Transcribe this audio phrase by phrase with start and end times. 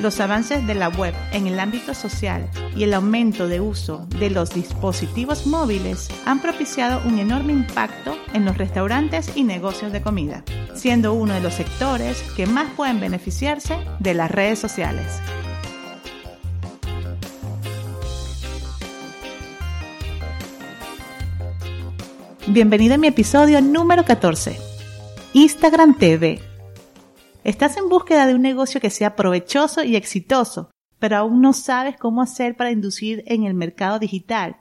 [0.00, 4.28] Los avances de la web en el ámbito social y el aumento de uso de
[4.28, 10.42] los dispositivos móviles han propiciado un enorme impacto en los restaurantes y negocios de comida,
[10.74, 15.20] siendo uno de los sectores que más pueden beneficiarse de las redes sociales.
[22.48, 24.58] Bienvenido a mi episodio número 14,
[25.34, 26.53] Instagram TV.
[27.44, 31.96] Estás en búsqueda de un negocio que sea provechoso y exitoso, pero aún no sabes
[31.96, 34.56] cómo hacer para inducir en el mercado digital.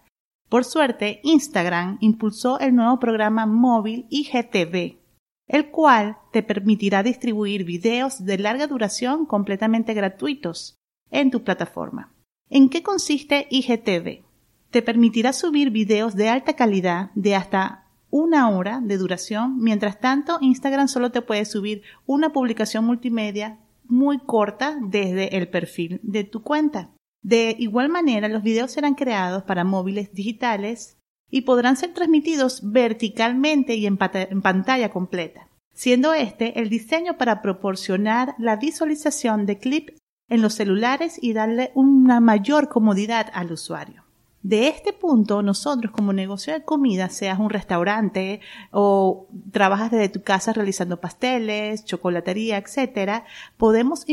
[0.50, 5.00] Por suerte, Instagram impulsó el nuevo programa móvil IGTV,
[5.48, 10.76] el cual te permitirá distribuir videos de larga duración completamente gratuitos
[11.10, 12.14] en tu plataforma.
[12.50, 14.26] ¿En qué consiste IGTV?
[14.74, 17.83] te permitirá subir videos de alta calidad de hasta
[18.14, 19.58] una hora de duración.
[19.58, 26.00] Mientras tanto, Instagram solo te puede subir una publicación multimedia muy corta desde el perfil
[26.04, 26.92] de tu cuenta.
[27.24, 31.00] De igual manera, los videos serán creados para móviles digitales
[31.32, 38.36] y podrán ser transmitidos verticalmente y en, pantalla completa, siendo este el diseño para proporcionar
[38.38, 39.94] la visualización de clips
[40.30, 44.03] en los celulares y darle una mayor comodidad al usuario.
[44.44, 50.22] De este punto, nosotros como negocio de comida, seas un restaurante o trabajas desde tu
[50.22, 53.24] casa realizando pasteles, chocolatería, etcétera,
[53.56, 54.06] podemos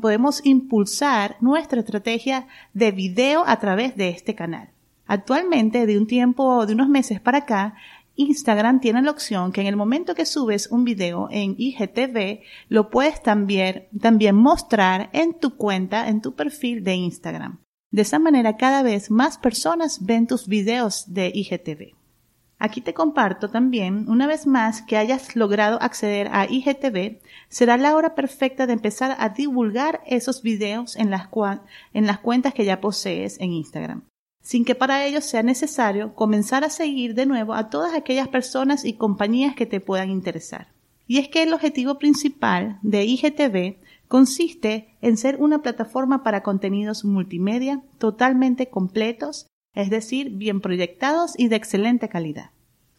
[0.00, 4.70] podemos impulsar nuestra estrategia de video a través de este canal.
[5.06, 7.74] Actualmente, de un tiempo, de unos meses para acá,
[8.14, 12.88] Instagram tiene la opción que en el momento que subes un video en IGTV, lo
[12.88, 17.63] puedes también, también mostrar en tu cuenta, en tu perfil de Instagram.
[17.94, 21.94] De esa manera cada vez más personas ven tus videos de IGTV.
[22.58, 27.94] Aquí te comparto también, una vez más, que hayas logrado acceder a IGTV, será la
[27.94, 31.28] hora perfecta de empezar a divulgar esos videos en las,
[31.92, 34.02] en las cuentas que ya posees en Instagram,
[34.42, 38.84] sin que para ello sea necesario comenzar a seguir de nuevo a todas aquellas personas
[38.84, 40.66] y compañías que te puedan interesar.
[41.06, 43.76] Y es que el objetivo principal de IGTV
[44.08, 51.48] consiste en ser una plataforma para contenidos multimedia totalmente completos, es decir, bien proyectados y
[51.48, 52.50] de excelente calidad.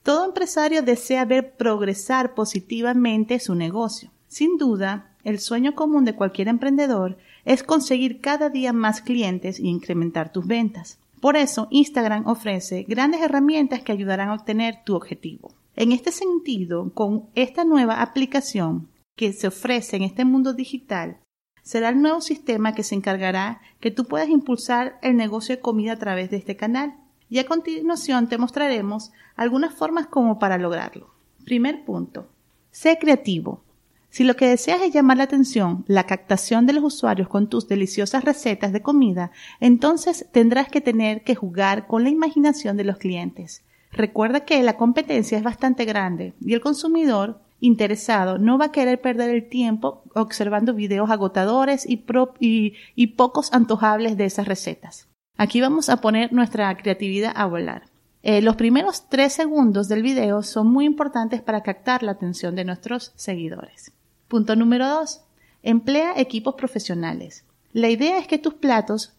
[0.03, 4.11] Todo empresario desea ver progresar positivamente su negocio.
[4.27, 9.67] Sin duda, el sueño común de cualquier emprendedor es conseguir cada día más clientes y
[9.67, 10.99] incrementar tus ventas.
[11.21, 15.51] Por eso, Instagram ofrece grandes herramientas que ayudarán a obtener tu objetivo.
[15.75, 21.19] En este sentido, con esta nueva aplicación, que se ofrece en este mundo digital
[21.65, 25.93] será el nuevo sistema que se encargará que tú puedas impulsar el negocio de comida
[25.93, 26.95] a través de este canal.
[27.27, 31.15] Y a continuación te mostraremos algunas formas como para lograrlo.
[31.43, 32.29] Primer punto.
[32.69, 33.63] Sé creativo.
[34.11, 37.67] Si lo que deseas es llamar la atención, la captación de los usuarios con tus
[37.67, 42.97] deliciosas recetas de comida, entonces tendrás que tener que jugar con la imaginación de los
[42.97, 43.63] clientes.
[43.91, 49.01] Recuerda que la competencia es bastante grande y el consumidor interesado no va a querer
[49.01, 55.07] perder el tiempo observando videos agotadores y, pocos antojables de esas recetas.
[55.37, 57.83] Aquí vamos a poner nuestra creatividad a volar.
[58.23, 62.65] Eh, los primeros tres segundos del video son muy importantes para captar la atención de
[62.65, 63.91] nuestros seguidores.
[64.27, 65.21] Punto número dos.
[65.61, 67.45] Emplea equipos profesionales.
[67.73, 69.15] La idea es que tus platos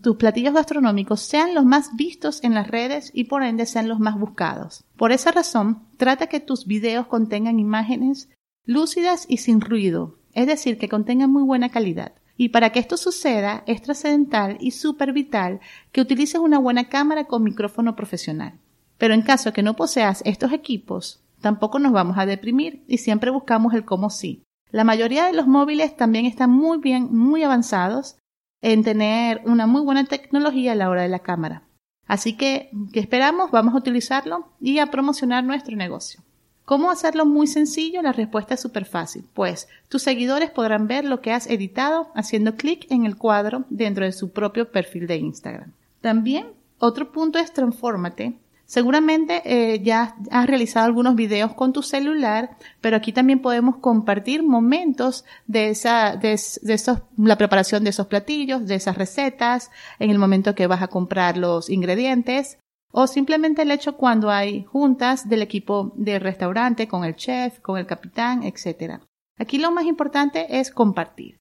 [0.00, 3.98] tus platillos gastronómicos sean los más vistos en las redes y por ende sean los
[3.98, 4.84] más buscados.
[4.96, 8.28] Por esa razón, trata que tus videos contengan imágenes
[8.64, 12.12] lúcidas y sin ruido, es decir, que contengan muy buena calidad.
[12.36, 15.60] Y para que esto suceda, es trascendental y súper vital
[15.92, 18.58] que utilices una buena cámara con micrófono profesional.
[18.96, 23.30] Pero en caso que no poseas estos equipos, tampoco nos vamos a deprimir y siempre
[23.30, 24.42] buscamos el cómo sí.
[24.70, 28.16] La mayoría de los móviles también están muy bien, muy avanzados
[28.62, 31.62] en tener una muy buena tecnología a la hora de la cámara.
[32.06, 33.50] Así que, ¿qué esperamos?
[33.50, 36.22] Vamos a utilizarlo y a promocionar nuestro negocio.
[36.64, 38.00] ¿Cómo hacerlo muy sencillo?
[38.02, 39.24] La respuesta es súper fácil.
[39.34, 44.04] Pues tus seguidores podrán ver lo que has editado haciendo clic en el cuadro dentro
[44.04, 45.72] de su propio perfil de Instagram.
[46.00, 46.46] También
[46.78, 48.38] otro punto es transfórmate.
[48.70, 54.44] Seguramente eh, ya has realizado algunos videos con tu celular, pero aquí también podemos compartir
[54.44, 60.20] momentos de esa, de, esos, la preparación de esos platillos, de esas recetas, en el
[60.20, 62.58] momento que vas a comprar los ingredientes
[62.92, 67.76] o simplemente el hecho cuando hay juntas del equipo de restaurante con el chef, con
[67.76, 69.00] el capitán, etc.
[69.36, 71.39] Aquí lo más importante es compartir.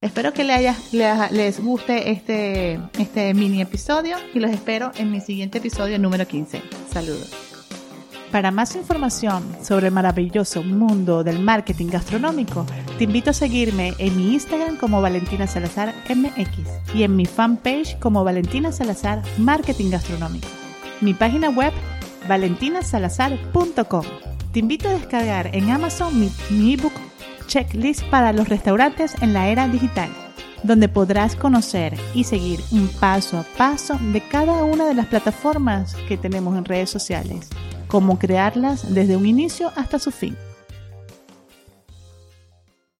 [0.00, 5.98] Espero que les, guste este, este mini episodio y los espero en mi siguiente episodio
[5.98, 6.62] número 15.
[6.90, 7.30] Saludos.
[8.30, 12.66] Para más información sobre el maravilloso mundo del marketing gastronómico,
[12.98, 17.98] te invito a seguirme en mi Instagram como Valentina Salazar MX y en mi fanpage
[17.98, 20.46] como Valentina Salazar Marketing Gastronómico
[21.00, 21.72] mi página web
[22.28, 24.04] valentinasalazar.com.
[24.52, 26.92] Te invito a descargar en Amazon mi, ebook
[27.48, 30.10] Checklist para los restaurantes en la era digital,
[30.62, 35.96] donde podrás conocer y seguir un paso a paso de cada una de las plataformas
[36.06, 37.48] que tenemos en redes sociales,
[37.88, 40.36] cómo crearlas desde un inicio hasta su fin.